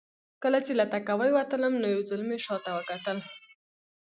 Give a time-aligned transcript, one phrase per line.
[0.43, 3.17] کله چې له تهکوي وتلم نو یو ځل مې شا ته وکتل